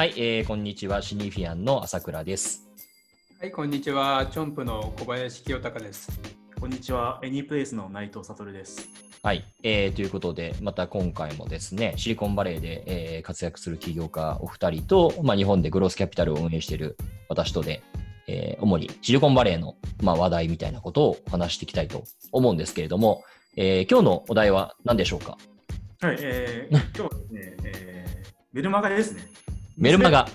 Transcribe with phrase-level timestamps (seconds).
[0.00, 1.02] はい、えー、こんにちは。
[1.02, 2.66] シニフィアンの朝倉です。
[3.38, 4.26] はい、こんにちは。
[4.32, 6.18] チョンプの小林清隆です。
[6.58, 7.20] こんにちは。
[7.22, 8.88] エニープレイスの内藤悟です。
[9.22, 16.96] はい、えー、ということで、また今回もですね、シリコンバレーで、えー、活躍する起業家お二人と、まあ、日本でグロースキャピタルを運営している
[17.28, 17.82] 私とで、
[18.26, 23.22] えー、主にシリコンバレーの、まあ、話題みたいなことを話していきたいと思うんですけれども、
[23.54, 25.36] えー、今日のお題は何でしょうか？
[26.00, 29.24] はい、えー、 今日はですね、えー、メルマガですね。
[29.80, 30.28] メルマガ。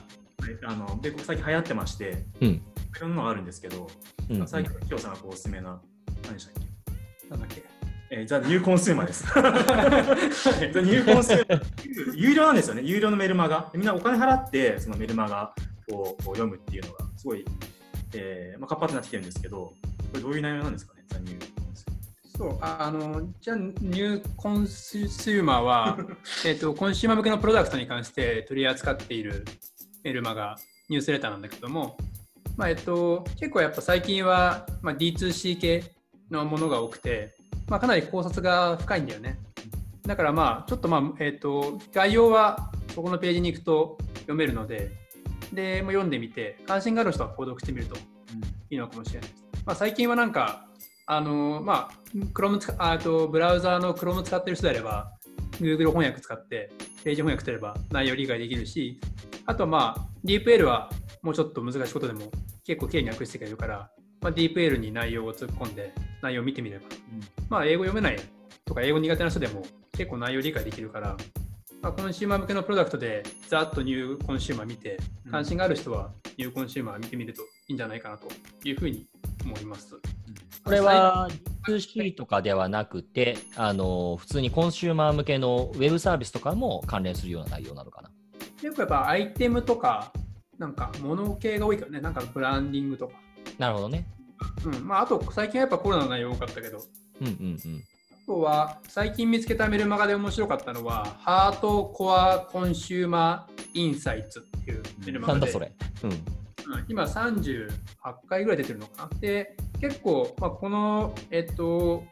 [0.65, 2.61] あので最近流行ってまして、うん、い
[2.99, 3.87] ろんなのがあるんですけど、
[4.31, 5.79] うん、最近、きょうさんがおすすめな、
[6.23, 7.29] 何でしたっけ？
[7.29, 7.63] なんだっけ？
[8.09, 9.23] えー、 The New Consumer です。
[10.73, 12.15] The New Consumer。
[12.15, 13.69] 有料なんですよね、有料のメルマガ。
[13.75, 15.53] みんなお金払って、そのメルマガ
[15.91, 17.45] を読むっていうのが、すごい、
[18.15, 19.75] えーまあ、活発になってきてるんですけど、こ
[20.15, 21.54] れどういう内容なんですかね、 The New。
[22.37, 25.97] そうあのじゃあ、ニューコンスーマーは
[26.45, 29.45] えとコンシューマー向けのプロダクトに関して取り扱っている
[30.03, 30.57] メルマガ、
[30.89, 31.97] ニュースレターなんだけども、
[32.57, 35.83] まあえっと、結構やっぱ最近は、まあ、D2C 系
[36.29, 37.35] のものが多くて、
[37.67, 39.39] まあ、かなり考察が深いんだよね。
[40.03, 44.91] だからまあちょっとまあ、えっと、概要はそこのページに行くと読めるので、
[45.53, 47.95] で、も読んでみて、関心がある人は購読してみると
[48.69, 49.45] いいのかもしれないです。
[49.65, 50.67] まあ、最近はなんか、
[51.07, 55.11] あのまあ、Chrome あとブラウザーの Chrome 使ってる人であれば、
[55.59, 56.71] Google 翻訳使って
[57.03, 58.99] ページ翻訳すれば内容理解できるし、
[59.45, 60.89] あとはまあ、DeepL は
[61.21, 62.31] もうちょっと難しいことでも
[62.65, 63.91] 結構綺麗に訳してくれるから、
[64.21, 68.19] まあ、DeepL に内容を突っ込んで内容を見てみれば、うん、まあ、英語読めない
[68.65, 71.15] とか英語苦手な人でも結構内容理解できるから、
[71.81, 74.97] まあ、コンシューマー向けのプロダクトでざっと New Consumer 見て、
[75.29, 78.27] 関心がある人は New Consumer 見てみるといいんじゃないかなと
[78.63, 79.05] いうふうに
[79.45, 79.95] 思います。
[80.65, 81.29] これは
[81.67, 88.09] 2C とかではなくて、あの普通にコンシューマー向けのウェブサービスとかも関連するような内容なのかな。
[88.59, 90.11] 結構やっぱアイテムとか、
[90.57, 93.13] なんか物系が多いからね、なんかブランディングとか。
[93.59, 94.07] なるほどね。
[94.65, 96.79] うんまあ、あと最近はやっぱコロナの内容多かったけど、
[97.21, 105.39] うんうんうん、あとは最近見つけたメルマガで面白かったのは、ハートコアコンシューマーインサイツっていうメルマガで。
[105.41, 105.71] なんだそれ、
[106.03, 106.44] うん、
[106.87, 107.69] 今38
[108.27, 109.19] 回ぐらい出てるのかな。
[109.19, 112.03] で、結構、まあ、この、えっと、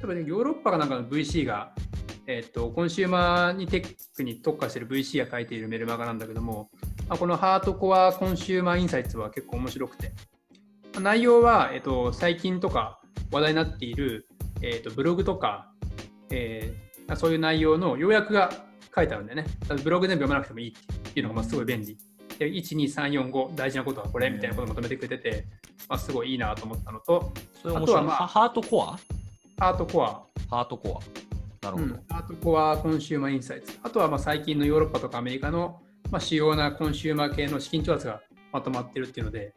[0.00, 1.72] 多分、ね、ヨーロッパかなんかの VC が、
[2.26, 6.70] えっと、コンシューマーにテックに特化してる VC が書いているメルマガなんだけども、
[7.08, 10.12] まあ、このハートコアコンシューマーインサイツは結構面白くて、
[11.00, 13.00] 内容は、えっと、最近とか
[13.32, 14.28] 話題になっている、
[14.62, 15.72] えっと、ブログとか、
[16.30, 18.50] えー、そういう内容の要約が
[18.94, 19.46] 書いてあるんでね。
[19.82, 21.96] ブログ全部読まなくてもいいっていうのがまあすごい便利。
[22.38, 25.44] で、1、2、3、4、5、大事なことはこれみたいなことをまとめてくれてて、
[25.88, 27.32] まあ、すごいいいなと思ったのと、
[27.64, 28.98] あとは、まあ、ハートコア？
[29.58, 30.22] ハートコア。
[30.48, 31.66] ハートコア。
[31.66, 31.94] なるほど。
[31.94, 33.78] うん、ハートコアコンシューマーインサイツ。
[33.82, 38.22] あとはまあ最近のヨーロッパとかアメリカの、まあ、主要なコンシューマー系の資金調達が
[38.52, 39.52] まとまってるっていうので、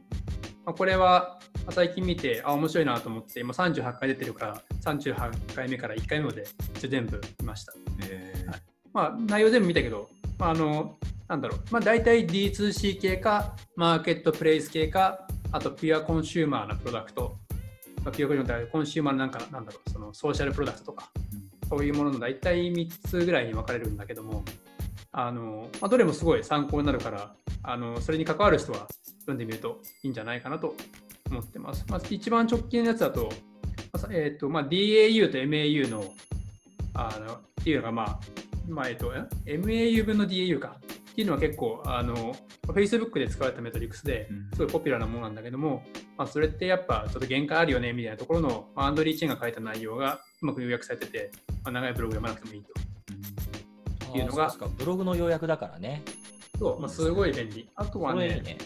[0.66, 1.40] まあ、これは
[1.70, 6.46] 最近見て、あ、面白いなと思って、今38回出てるから、38回目から1回目まで
[6.80, 7.74] 全部見ました。
[8.10, 8.62] えー、はい、
[8.94, 10.10] まあ、内容全部見たけど、
[10.40, 10.98] まあ、あの、
[11.32, 17.38] なんだろう、まあ、大体 D2C 系か、マーケットプレイス系か、あと pure consumer なプロダクト、
[18.04, 24.44] まあ、 pure consumer consumer なんか、なんだろう、そのソーシャルプロダクトとか、うん、そういうものの大体3つぐらいに分かれるんだけども、
[25.14, 27.34] あのまあ、どれもすごい参考になるから、
[27.64, 28.90] あのそれに関わる人は
[29.22, 30.76] 読んでみるといいんじゃないかなと
[31.30, 31.86] 思ってます。
[31.88, 33.32] まあ、一番直近のやつだと、
[34.10, 36.14] えーとまあ、DAU と MAU の
[36.94, 38.20] あのっていうのが、まあ
[38.68, 39.14] まあえーと、
[39.46, 40.76] MAU 分の DAU か
[41.12, 42.34] っていうのは結構あの
[42.68, 45.84] Facebook で使われたメトリックスですごいポピュラーなものなんだけども、
[46.18, 51.32] まあ、それってやっぱちょっと限界あるよねみたいなところの、まあ、アンドリー・チェンが書いた内容がうまく要約されてて、
[51.64, 52.72] まあ、長いブログ読まなくてもいいと。
[54.06, 56.02] っていうのがブログの要約だからね。
[56.58, 57.70] そう、まあ、すごい便利。
[57.76, 58.58] あとはね、ね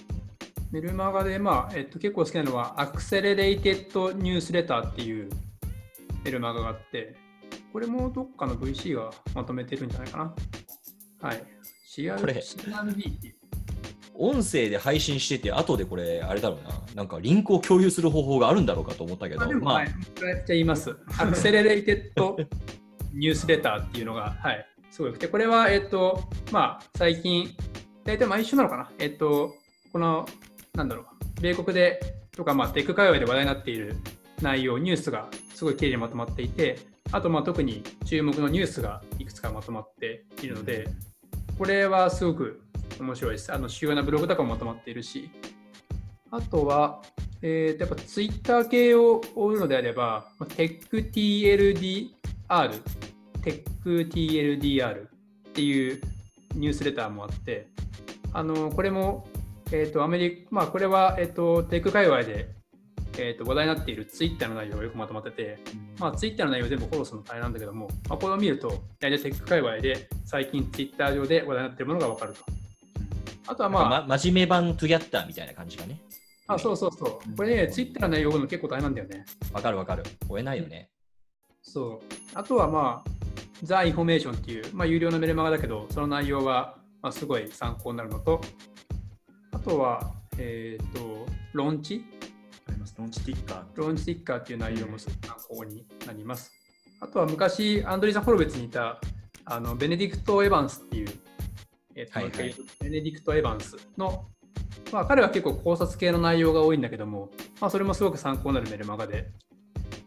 [0.71, 5.30] メルマガで、まあえっと、結構好きなのは、アクセレレイテッドニュースレターっていう
[6.24, 7.15] メルマガがあって、
[7.71, 10.36] これもどっかの VC がまとめてるんじゃないかな。
[11.21, 11.55] はい。
[11.95, 12.33] CR これ。
[12.33, 13.36] CRB っていう。
[14.18, 19.94] 音声で配信してて、後でこれ、あれだろうな、なんかリンクを共有する方法があるんだろうかと思ったけど、まあ、はい、こ
[20.24, 20.95] れ言います。
[21.18, 22.38] アクセレレイテッド
[23.13, 27.50] ニュースレターっていうのが、はい、すごくて、これは、えっと、まあ、最近、
[28.06, 29.53] 大体毎週なのかな、えっと、
[29.92, 30.25] この
[30.74, 32.00] なんだろう、米国で
[32.31, 33.95] とか、まあ、テック界隈で話題になっている
[34.42, 36.77] 内容、ニュースがすごい綺麗にまとまっていて、
[37.12, 40.88] あとまあ特に注目のニュースがいくつかまとまっているので、
[41.57, 42.62] これはすごく
[43.00, 43.54] 面白いです。
[43.54, 45.31] あの主要なブログとかもまとまっているし、
[46.31, 47.02] あとは、
[47.42, 52.10] えー、やっぱツイッター系を追うのであれば、TechTLDR、
[53.42, 55.10] TechTLDR っ
[55.54, 56.02] ていう
[56.56, 57.68] ニュースレターもあって、
[58.34, 59.28] あのこれも、
[59.72, 62.50] えーと、アメリカ、まあ、これは、えーと、テック界隈で、
[63.18, 65.60] えーと、話題になっているツイッターの内容がよくまとまってて、
[66.00, 68.70] まあ、ツイッターの内容全部フォローするの大変なんだけども、まあ、これを見ると、
[69.00, 72.40] 大体テック界隈で最近ツイッター上で話題になっているものがわかると。
[73.48, 76.00] あとはまあ、ま、真面目版トゥギャッターみたいな感じがね。
[76.48, 77.36] あ、そうそうそう。
[77.36, 79.26] これね、ツイッターの内容の結構大変なんだよね。
[79.54, 80.04] わかるわかる。
[80.28, 80.90] 追えないよね。
[81.62, 82.06] そう。
[82.34, 83.12] あとはまあ、
[83.64, 88.42] ザ・インフォメーションっていう、まあ、有料のメルマガだけど、その内容は、まあ、すごい参考になるのと、
[89.52, 92.06] あとは、えっ、ー、と、ローンチ
[92.68, 92.96] あります。
[92.98, 95.14] LAUNCH Ticker。LAUNCH Ticker っていう内容も参
[95.50, 96.52] 考になります。
[97.00, 99.00] あとは昔、 Andreessen Horowitz にいた
[99.46, 101.10] あの Benedict Evans っていう、
[101.96, 104.26] えーとはいはい、 Benedict Evans の、
[104.92, 107.30] まあ、彼は結構考察系の内容が多いんだけども、
[107.62, 109.30] まあ、それもすごく参考になるメルマガで、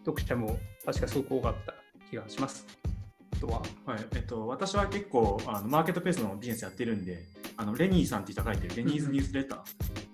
[0.05, 1.75] 読者も確かすごく多かった
[2.11, 2.67] 気がします。
[3.41, 7.25] とは、はいえっと、私は結構あのマーケットプレイスのビジネスやってるんで、
[7.57, 9.65] あのレニーさんって人が書いてるレニーズニュースレターが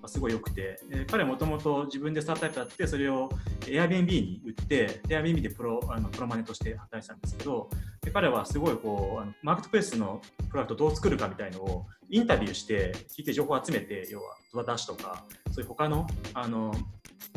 [0.08, 3.28] すごい良くて、えー、彼もともと自分でスタートアップやって、それを
[3.60, 7.68] Airbnb に売って、Airbnb でプロあのプロマネとして働いてたんですけど、
[8.02, 10.20] で彼はすごいこうあのマーケットプレスの
[10.50, 16.74] プロダクトをどう作るかみたいのをインタビューして聞いて情報を集めて、要はドアダッシュとか、そういう他のあの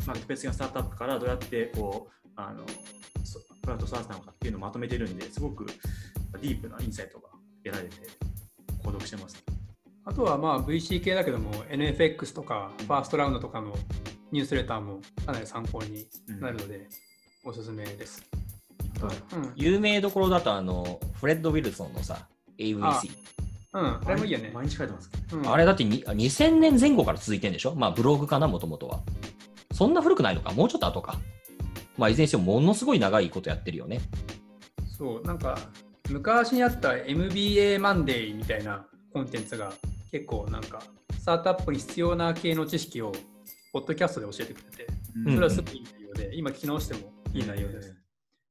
[0.06, 2.64] マーケットプレスのスタートアップからどうやってこうあの
[3.62, 7.28] プラットサースなのかっていうのをまとめてるんですごくディープなインサイトが
[7.64, 7.96] 得られて
[8.82, 9.57] 購読してます。
[10.08, 13.76] あとはまあ VC 系だけども NFX とかファーストラウンドとかの
[14.32, 16.06] ニュースレターもかなり参考に
[16.40, 16.88] なるので、
[17.44, 18.24] おすすめです。
[19.34, 22.26] うん、有名どころだとあのフレッド・ウィルソンのさ
[22.56, 23.10] AVC。
[23.74, 24.50] うん、あれもいいよね。
[24.54, 27.74] 毎日書いてます、うん、あれだって2000年前後から続いてるんでしょ？
[27.74, 29.00] まあブログかな、もともとは。
[29.74, 30.52] そんな古くないのか？
[30.52, 31.18] もうちょっと後か。
[31.98, 34.00] まあ、いずれにしてもものすごい長いことやってるよね。
[34.96, 35.58] そう、なんか、
[36.08, 39.72] 昔にあった MBA マンデーみたいなコンテンツが
[40.10, 40.82] 結構なんか、
[41.18, 43.12] スタートアップに必要な系の知識を、
[43.72, 44.86] ポッドキャストで教えてくれて、
[45.24, 47.94] それはすごいいい内容で、今聞き直してもいい内容です。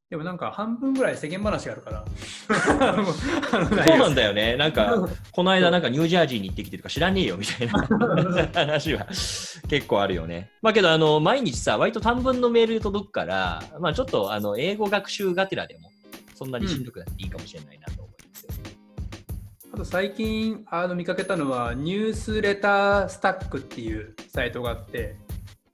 [0.09, 2.06] でもなんか半分ぐらい世間話があるから。
[2.48, 4.56] そうなんだよね。
[4.56, 9.06] なんか、この間なんかニュージャージーに行ってきてるか知らねえよみたいな話は
[9.68, 10.50] 結構あるよね。
[10.62, 15.92] まあけど、あの、毎日さ、割と短文のメール届くから、まあちょっと、あの、英語学習がてらでも、
[16.36, 17.88] そんなにしんどくなっていいかもしれないな
[19.73, 25.15] あと最近あの見かけたのは、ニュースレタースタックっていうサイトがあって、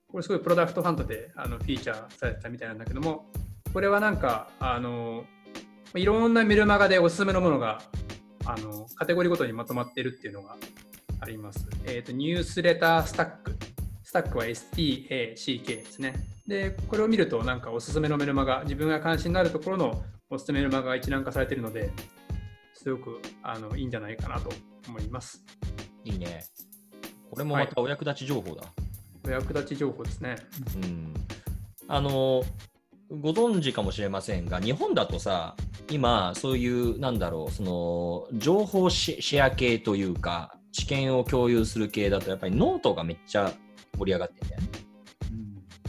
[0.08, 3.32] これすごいプロダクトファンドであのフィーチャーされてたみたいなんだけども、
[3.74, 5.26] これはなんか、あの、
[5.96, 7.82] いろんなメルマガでおすすめのものが、
[8.46, 10.58] あの、カテゴリーごとにまとまってるっていうのが
[11.20, 11.68] あります。
[11.86, 13.56] えっ、ー、と、ニュースレタースタック。
[14.04, 16.14] スタックは STACK ですね。
[16.46, 21.90] で、これを見ると、なんかおすすめのメルマガ、自分が関心のあるところのおすすめメルマガが一覧化されているので、
[22.84, 24.50] すごくあのいいんじゃないかなと
[24.90, 25.42] 思います。
[26.04, 26.44] いいね。
[27.32, 28.64] これもまたお役立ち情報だ。
[28.64, 28.68] は
[29.26, 30.36] い、お役立ち情報ですね。
[30.76, 31.14] うん。
[31.88, 32.44] あの、
[33.10, 35.56] ご存知かもしれませんが、日本だとさ、
[35.90, 43.54] 今、そういう、なんだろう、その、情報シェア系というか、知見を共有する系だと、やっぱりノートがめっちゃ
[43.98, 44.68] 盛り上がってるんだよね。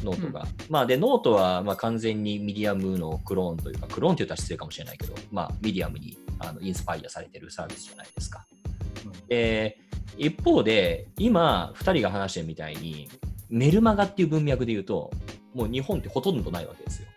[0.05, 0.43] ノートが。
[0.43, 8.47] うん、まあ、で、ノートはまあ完全にミディアムのクローンというか、クローンって言ったら失礼かもしれないけど、まあ、ミディアムにあのインスパイアされてるサービスじゃないですか。
[9.05, 9.79] うん、で、
[10.17, 13.09] 一方で、今、2人が話してるみたいに、
[13.49, 15.11] メルマガっていう文脈で言うと、
[15.55, 17.09] もう日本ってほとんどないわけですよ。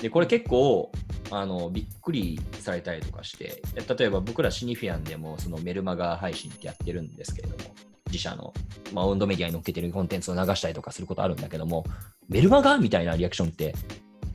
[0.00, 0.90] で、これ結構、
[1.30, 3.62] あの、びっくりされたりとかして、
[3.96, 7.74] 例えば僕らシニフィアンでもそのメルマガ配信ってやってるんですけれども、
[8.06, 8.52] 自社の、
[8.92, 11.84] まあ、オンドメディアに載っけてるコンテンツを流したりとかすることあるんだけども、
[12.28, 13.74] メルマガみたいなリアクションって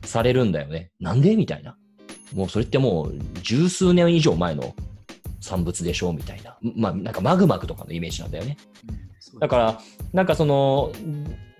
[0.04, 0.90] されるんだよね。
[0.98, 1.76] なんでみたいな。
[2.34, 4.74] もうそれってもう十数年以上前の
[5.40, 6.56] 産物でしょうみたいな。
[6.76, 8.56] まあ、なんかまぐまぐとかのイメージなんだよね。
[9.40, 9.80] だから、
[10.12, 10.92] なんかその、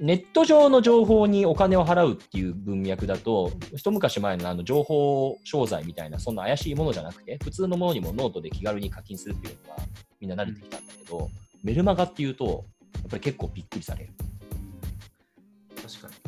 [0.00, 9.78] ネット上の情報にお金を払うっていう文脈だと、一昔前のあの情報商材みたいな、そんな怪しいものじゃなくて、普通のものにもノートで気軽に課金するっていうのは、
[10.20, 11.28] みんな慣れてきたんだけど、
[11.62, 14.12] メルマガっていうと、やっぱり結構びっくりされる。
[15.76, 16.27] 確かに。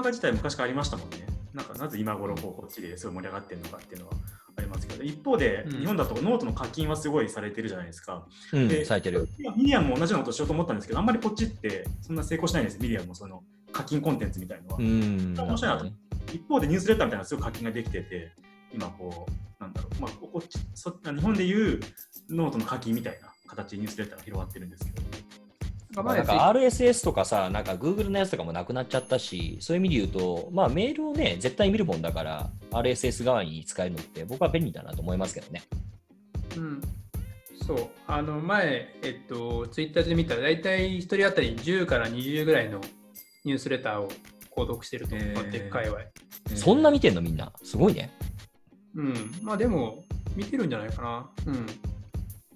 [0.00, 1.26] メルマガ自体昔からありましたもんね。
[1.52, 4.14] なんかなぜ今頃こっちですごい盛り上がってるのかっていうのは
[4.56, 8.26] ありますけど、一方で、日本だとノートの課金はすごいされてるじゃないですか。
[8.52, 9.28] うん、でされてる。
[9.56, 13.42] ミディアムも同じようなことしようと思ったんですけど、あんまりこっちってそんな成功しないんです、ミディアムもその
[13.72, 14.76] 課金コンテンツみたいのは。
[14.78, 15.86] うん面白いなと。
[16.32, 18.32] 一方でニュースレターみたいなすごい課金ができてて、
[18.72, 21.80] 今こう、なんだろう、まあ、こっちそ日本でいう
[22.30, 25.02] ノートの課金みたいな形でニュースレターが広がってるんですけど。
[25.92, 35.62] なんか RSS とかさ、なんか Google のやつとかもなくなっちゃったし、そういう意味で言うと、まあメールをね、絶対見るもんだから、RSS 側に使えるのって僕は便利だなと思いますけどね。
[36.56, 36.80] うん。
[37.66, 37.88] そう。
[38.06, 42.80] あの前、えっと、ツイッターで見たら、大体1人当たり10から20ぐらいの
[43.44, 44.08] ニュースレターを
[44.56, 45.98] 購読してると思って、界隈。
[46.54, 47.52] そんな見てんのみんな？
[47.64, 48.10] すごいね。
[48.94, 49.14] うん。
[49.42, 50.04] まあでも、
[50.36, 51.30] 見てるんじゃないかな。
[51.46, 51.66] うん。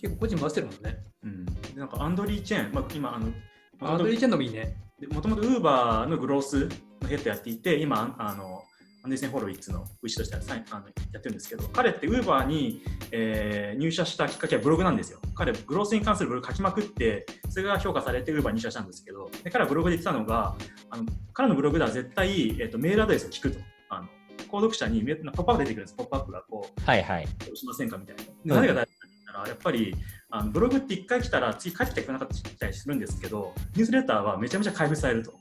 [0.00, 0.98] 結構個人回してるもんね。
[1.24, 1.43] うん、
[1.74, 3.32] なんかアンドリー・チェーン、まあ、今あの、
[3.80, 4.76] アンドリー・チェーンのもいいね。
[5.10, 6.68] もともとウーバーのグロース
[7.02, 8.62] のヘッドやっていて、今、あの
[9.02, 15.18] アンディセン・ホロウィッツの牛としてはあのやってるんですけど、彼ってウーバーに、えー、入社したきっかけはブログなんですよ。
[15.34, 20.54] 彼、グロースに関するブログ書きまくって、それが評価されてウーバーに入社したんですけど、で彼はブログで言ってたのが、
[20.90, 23.58] あの彼のブログでは絶対、えーと、メールアドレスを聞くと。
[23.90, 24.08] あの
[24.50, 27.26] 購読者にポップアップ出てくるんです、ポップアップがこう、はいはい。
[27.44, 28.22] どうしませんかみたいな。
[28.44, 29.96] 何が大事かって言ったら、やっぱり
[30.36, 35.32] あのブログって1回来たら次帰ってくれなかったりするんですけど、ニュースレターはめちゃめちゃ開封されると。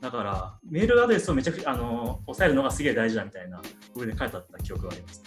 [0.00, 3.62] だから、メールアドレスをめちゃくちゃあの抑えるのがすげえ大事だみたいな、
[3.94, 5.22] 上で書いてあった記憶があります。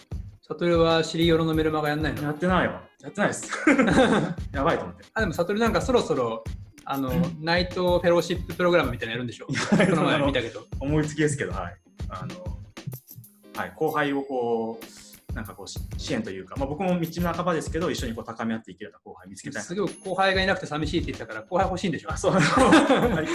[0.45, 2.23] サトルはシリヨロのメルマガやんないの？
[2.23, 2.83] やってないわ。
[3.01, 3.49] やってないです。
[4.51, 5.05] やばいと思って。
[5.13, 6.43] あ、でもサトルなんかそろそろ、
[6.83, 9.53] あの、ナイトフェローシッププログラムみたいなのやるんでしょこ
[9.95, 10.65] の前見たけど。
[10.81, 11.77] 思いつきですけど、はい。
[12.09, 12.57] あの、
[13.55, 15.04] はい、後輩をこう、
[15.35, 22.15] なんかこう支援というか、まあ、僕も道の半ばですけど、一緒にこう高め合っていけるような後輩見つけたいすごい後輩がいなくて寂しいって言ったから、後輩欲しいんでしょ。
[22.15, 22.39] そうこ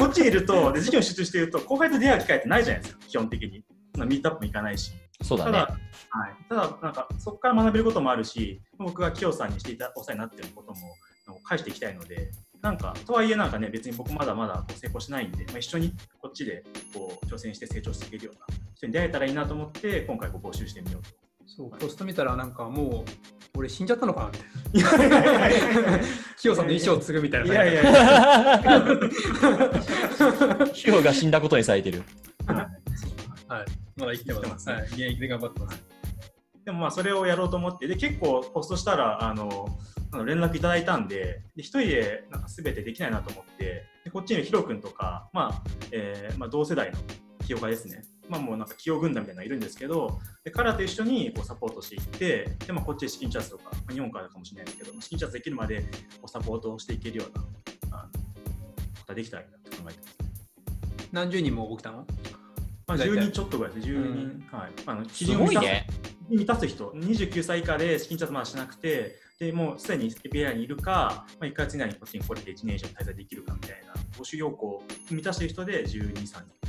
[0.06, 3.62] っちにいると、で授業集中していると、後輩と出会う機会ってないじゃないですか、基本的に。
[3.98, 4.92] ミートアップも行かないし。
[5.22, 5.52] そうだね。
[5.52, 5.78] ただ、
[6.08, 10.96] はい、ただなんかそこから学べることもあるし、僕が清さんにしていたお世話になっていることも
[11.42, 12.30] 返していきたいので、
[12.62, 16.62] なんか、とはいえなんかね、別に僕まだまだこう成功しないんで、まあ、一緒にこっちで
[16.94, 21.10] こう挑戦して成長していけるような人に出会えたらいいなと思って、今回こう募集してみようと
[21.56, 24.30] そうポスト見たらなんかもう俺死んじゃったのかな
[24.72, 25.98] みたいな。
[26.40, 27.52] キヨさんの衣装を継ぐみたいな。
[27.52, 28.60] いやいやいや。
[30.72, 32.04] キヨが死んだことにされてる。
[32.46, 33.66] はい。
[33.96, 34.70] まだ生きてます。
[34.70, 34.82] はい。
[34.84, 35.82] 現役で頑張ってます。
[36.64, 39.76] でもまあそれをやろうと思って、で結構ポストしたらあの
[40.24, 46.98] 連絡いただいたんで、で一人でなんか全てできないなと思って、でこっちにヒロ君とか、まあえーまあ、同世代の
[47.50, 48.04] 起業家ですね。
[48.28, 55.86] まあ、もうなんか起用軍団みたいなのがいるんですけど、で彼らと一緒にこうサポートしていって、でまあ、こっちで資金チャージとか、まあ、日本からかもしれないですけど、資金チャージできるまでこ
[56.26, 57.36] うサポートをしていけるよう
[57.90, 58.18] なあのこ
[59.00, 60.16] とができたらいいなと考えてます、
[61.10, 62.06] 何十人も起きたの？
[62.86, 64.56] まあ、10人ちょっとぐらいです、10人。
[64.56, 64.70] はい。
[64.86, 65.86] あの基準を満たす,、ね、
[66.28, 76.59] 満たす人、29歳以下で資金チャージまだしなくて、でもうすでに API にいるか、まあ、1ヶ月以内にこっちに来れて1年以上滞在できるかみたいな募集要項を満たしている人で12、3人。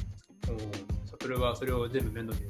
[1.21, 2.50] それはそれを全部面倒見る。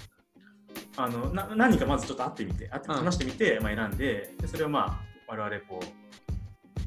[0.97, 5.85] あのな何人かまずちょっと会ってみて会って話してみて、まあ、選んででそれをまあ我々こう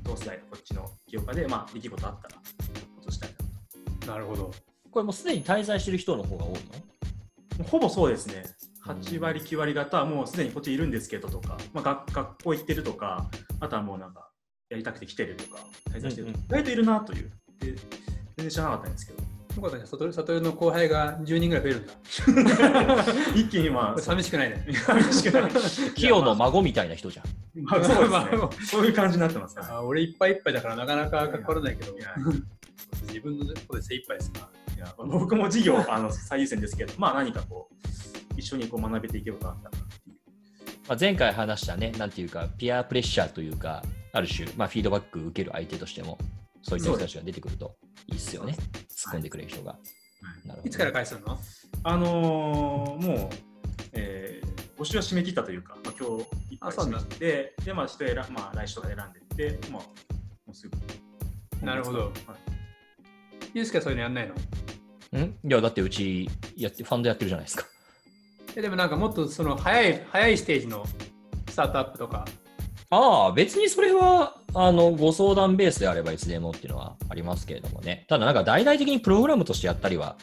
[0.02, 2.42] 同世代のこっちの起業家で、まあ、できることあったらこ
[3.02, 3.30] としたい
[4.06, 4.52] ななるほど。
[4.90, 6.52] これもうすでに滞在してる人の方が多い
[7.58, 7.64] の？
[7.64, 8.44] ほぼそうですね。
[8.87, 13.26] 8割9割方はもうすでにこっちいるんですけどとか、まあ、学学校行ってるとか
[13.61, 14.28] あとはもうなんか
[14.68, 17.30] やりたくて来てるとか滞在してるとか、意外といるなという。
[17.61, 17.75] で
[18.37, 19.23] 全然知らなかったんですけど
[19.56, 23.04] よかったね、悟悟の後輩が10人ぐらい増えるんだ。
[23.34, 24.00] 一気にまあ。
[24.00, 24.66] 寂しくないね。
[24.73, 25.52] 寂しくない。
[25.94, 27.62] 清の孫みたいな人じゃん。
[27.62, 28.66] まあ、そうですね。
[28.66, 31.94] そういう感じになってます、ね、あ俺いっぱいいっぱいだからなかなかかからないけど、
[33.06, 37.75] 自分のことで精一杯ですかいや僕も授業あの最優先ですけど、まあ何かこう、
[38.37, 39.84] 一緒にこう学べていけばかなっていう。
[40.88, 43.82] まあ、前回話したね、なんていうか、ピアプレッシャーというか、
[44.12, 46.18] ある種、まあ、フィードバック受ける相手としても、
[46.62, 47.76] そういった人たちが出てくると
[48.08, 48.56] いいっすよね。
[49.04, 49.73] 突っ込んでくれる人が。
[49.73, 49.78] は
[50.44, 51.38] い、なるほどいつから返すの？
[51.82, 53.28] あのー、もう、
[53.92, 59.88] えー、募集は締め切ったというか、まあ、今日いっぱい締め切って、で、まあ、人選まあ、来週とか選んでって、まあ、も
[60.50, 60.76] うすぐ。
[61.64, 61.99] なるほど。
[62.00, 62.12] はい、
[63.54, 64.34] ユースケはそういうのやんないの？
[65.20, 65.25] ん？
[65.26, 67.66] いや、だってうちやってファンドやってるじゃないですか。
[68.56, 70.87] えでもなんかもっとその早い早いステージの
[71.50, 72.25] スタートアップとか。
[72.90, 78.06] ああ、別にそれは、あの、ご相談ベースであればいつでもっていうのはありますけれどもね。
[78.08, 80.16] ただなんか大々的にプログラムとしてやったりは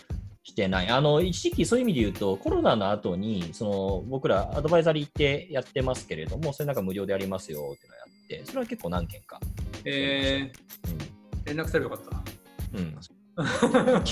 [0.44, 0.90] してない。
[0.90, 9.40] あの、一時期そういう意味で言うと、コロナの後に、その、僕らアドバイザリーってやってますけれども、それなんか無料でやりますよっていうのをやって、それは結構何件か。
[9.86, 12.24] えー、うん、連絡すればよかっ
[12.74, 12.78] た。
[12.78, 12.98] うん。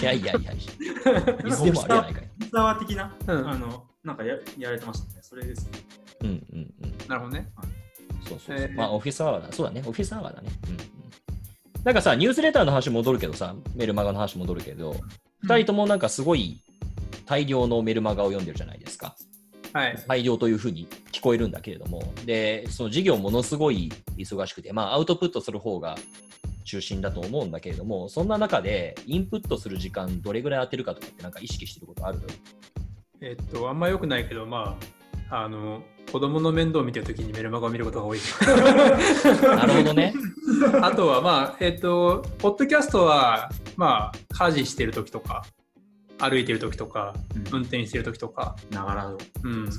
[0.01, 2.29] いやいやいや、いつでもありえないかい。
[2.51, 5.19] ザワ的な、うん、あの、なんかややられてましたね。
[5.21, 5.71] それですね。
[6.21, 7.07] うんうんうん。
[7.07, 7.49] なるほどね。
[8.29, 8.57] そうそう。
[8.57, 9.51] えー、まあ、オフィスアワーだ。
[9.51, 9.81] そうだね。
[9.85, 10.49] オフィスアワーだね。
[10.65, 10.77] うん、うん。
[11.83, 14.95] なんかさ、ニュースレターの話戻るけどさ、メルマガの話戻るけど、
[15.41, 16.61] 二、人ともなんかすごい
[17.25, 19.15] 大量のメルマガを読んでるじゃないですか。
[19.71, 25.95] はい、大量というふうに聞こえるんだけれども、で、その事業ものすごい忙しくて、まあ、アウトプットする方が
[26.65, 32.19] 中心だと思うんだけれども、そんな中でインプットする時間どれぐらい当てるかとかってなんか意識してることある？
[33.21, 34.77] えっと、あんま良くないけど、ま
[35.29, 38.19] あ、あの、子供の面倒を見てるときにメルマガを見ることが多い。
[39.41, 40.13] なるほどね。
[40.81, 45.45] あとは、まあ、えっと、ポッドキャストは、まあ、家事してるときとか、
[46.17, 48.55] 歩いてる時とか、うん、運転してる時とか。
[48.71, 49.69] ながら、うん。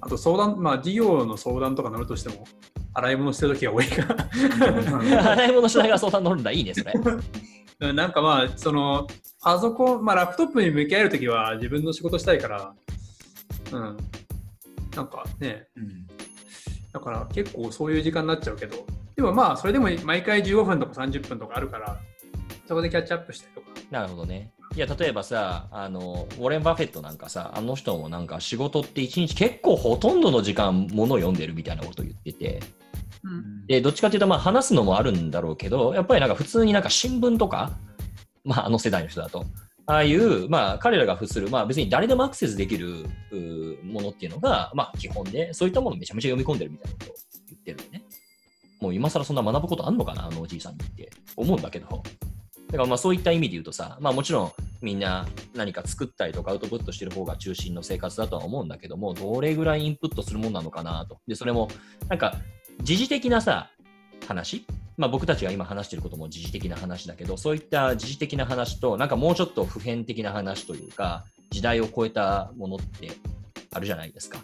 [0.00, 2.44] あと相談、まあ、事業の相談とか乗るとしても、
[2.92, 5.32] 洗い物してる時が多いから。
[5.32, 6.92] 洗い物しながら相談乗るんだ、いいね、それ。
[7.92, 9.06] なんかまあ、その、
[9.42, 12.74] パソコン、まあ、ラップトップに向き合える時は自分の仕事したいから、
[13.72, 13.96] うん。
[14.96, 16.06] なんかね、うん、
[16.92, 22.00] だから結構そういう時間になっちゃうけど、でもまあ、それでも毎回15分とか30分とかあるから、
[22.66, 23.66] そこでキャッチアップしたりとか。
[23.90, 24.50] なるほどね。
[24.74, 32.62] いや、例えばさ、あの、ウォレン・バフェットなんかさ、あの人もなんか仕事って一日結構ほとんどの時間ものを読んでるみたいなことを言ってて、
[33.22, 37.72] うん、で、どっちかっていうと、まあ話すのもあるんだろうけど、やっぱりなんか普通になんか新聞とか、
[38.44, 39.46] まああの世代の人だと、
[39.86, 43.06] ああいう、まあ彼らが付する、まあ別に誰でもアクセスできる
[43.84, 47.14] ものっていうのが、まあ基本で、そういったものをめちゃめちゃ読み込んでるみたいなことを
[47.48, 48.04] 言ってるのね。
[48.80, 54.52] もう今更そんな学ぶことあんのかな、あのおじいさんにって思うんだけど、だからまあそういった意味で言うとさ、まあもちろん
[54.82, 61.20] みんな何か作ったりとかアウトプットしてる方が中心の生活だとは思うんだけども、どれぐらいインプットするもんなのかなと。
[61.28, 61.68] で、それも
[62.08, 62.36] なんか
[62.82, 63.70] 時事的なさ、
[64.26, 64.66] 話
[64.96, 73.10] まあ僕たちが今話してることも時事的な話だけど、そういった時事的な話と、なんかもうちょっと普遍的な話というか、時代を超えたものって
[73.72, 74.38] あるじゃないですか。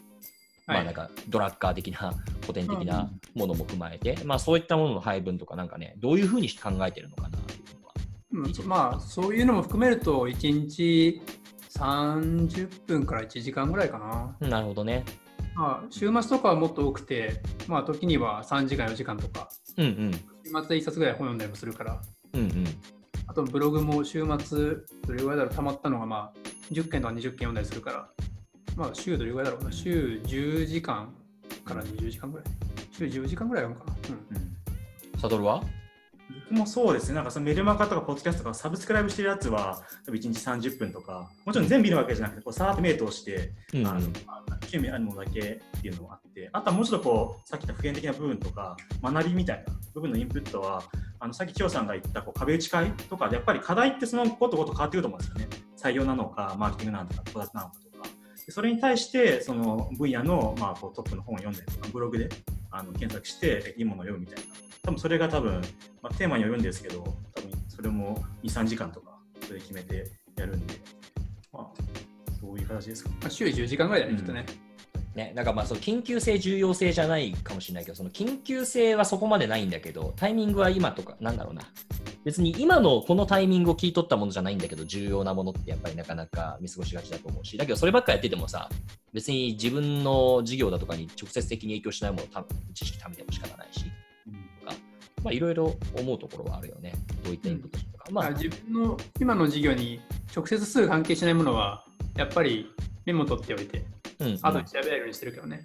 [0.67, 7.39] まあなんかドラッカー的な古典的なものも踏まえて、まあそういったものの配分とかなんかね、どういうふうに考えてるのかな
[8.35, 11.21] うん、まあそういうのも含めると1日
[11.77, 13.99] 30分から1時間ぐらいか
[14.41, 14.49] な。
[14.49, 15.05] なるほどね。
[15.55, 22.01] まあ、週末とかはもっと多くて、まあ、時には3時間、4時間とか、うんうん、週末で1冊ぐらい本読んだりもするから、
[22.33, 22.65] うんうん、
[23.27, 26.39] あとブログも週末、どれぐらいだろう、たまったのが、まあ、
[26.73, 28.09] 10件とか20件読んだりするから、
[28.77, 31.15] まあ、週どれぐらいだろうな、週10時間
[31.65, 32.47] から20時間ぐらい。
[32.91, 34.17] 週10時間ぐらい読むかな。
[35.13, 35.21] うん。
[35.21, 35.63] サドルは？
[36.51, 44.01] 僕もそうですね、なんかそのメルマガとかポッドキャストとかサブスクライブしてるやつは、多分1日30分とか、もちろん全部見るわけじゃなくて、こうさーっと目通して、うん、あの
[44.73, 50.83] 興味あるものだけっていうのがあって、あとはもうちょっとこう、さっき言った普遍的な部分とか、学びみたいな部分のインプットは、
[51.21, 55.49] あのさっききよさんが言ったこう壁打ち会とかで、やっぱり課題ってそのことごと変わってくると思うんですよね。
[55.77, 58.09] 採用なのか、マーケティングなのか、プロダクトなのかとか。
[58.49, 62.29] それに対して、その分野の、まあ、こうトップの本を読んだりとか、ブログで
[62.71, 64.55] あの検索して、いいものを読むみたいな。
[64.83, 65.61] 多分それが多分、
[66.03, 67.03] まあ、テーマによるんですけど、
[67.35, 70.75] 多分それも2、3時間とか、それで決めてやるんで、
[72.55, 73.17] ういう形ですか、ね。
[73.21, 74.45] まあ、週10時間ぐらいだね、きっとね。
[75.15, 81.63] ね、なんかまあその緊急性、重要性じゃないかもしれないけど、その緊急性はそこまでないんだけど、タイミングは今とか、なんだろうな。
[82.25, 88.71] 別に今のこのタイミングを聞い取ったものじゃないんだけど、重要なものってやっぱりなかなか見過ごしがちだと思うし、だけどそればっかやっててもさ、
[89.13, 93.85] 別に自分の事業だとかに直接的に影響しないものを知識貯めても仕方ないし、
[95.23, 96.95] まあいろいろ思うところはあるよね。
[97.23, 98.05] どういったインプットとか。
[98.11, 100.01] まあ、自分の今の事業に
[100.35, 101.85] 直接すぐ関係しないものは、
[102.17, 102.71] やっぱり
[103.05, 103.85] メモ取っておいて、
[104.21, 105.65] うん、後で調べるようにしてるけどね。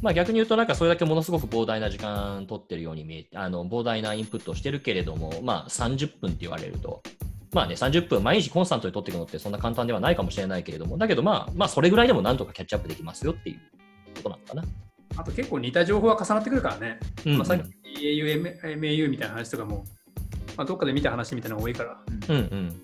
[0.00, 7.02] まあ、逆に言うと、なんかそれだけものすごく膨大な時間取ってるように見えて、あの膨大なインプットをしてるけれども、まあ、30分って言われると、
[7.52, 13.60] まあね、30分毎日コンスタントに取っていくのってそんな簡単ではないかもしれないけれども、だけどまあ、まあ、それぐらいでもなんとかキャッチアップできますよっていう
[14.16, 14.64] ことなのかな。
[15.16, 16.98] あと結構似た情報は重なってくるからね。
[17.26, 19.84] うんうん、まあ、さっき AU、MAU みたいな話とかも、
[20.56, 22.00] まあ、どっかで見た話みたいなのが多いから。
[22.28, 22.82] うんうん。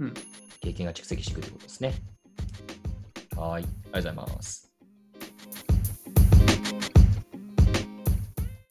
[0.00, 0.14] うん、
[0.60, 1.94] 経験が蓄積していくということですね。
[3.36, 4.69] はい、ありがとうございます。